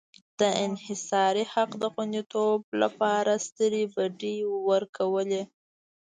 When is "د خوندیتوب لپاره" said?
1.81-3.31